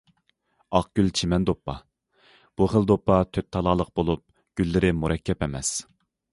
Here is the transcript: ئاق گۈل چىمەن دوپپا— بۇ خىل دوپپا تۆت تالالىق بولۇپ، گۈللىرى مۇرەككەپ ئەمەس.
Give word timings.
ئاق 0.77 0.87
گۈل 0.99 1.11
چىمەن 1.19 1.45
دوپپا— 1.49 1.75
بۇ 2.61 2.69
خىل 2.73 2.89
دوپپا 2.93 3.19
تۆت 3.37 3.51
تالالىق 3.59 3.95
بولۇپ، 4.01 4.27
گۈللىرى 4.61 4.95
مۇرەككەپ 5.05 5.49
ئەمەس. 5.49 5.75